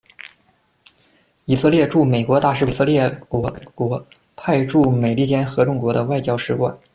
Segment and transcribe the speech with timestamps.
[1.45, 3.99] 以色列驻美国大使馆是以色列国
[4.35, 6.75] 派驻美利坚合众国的外交使馆。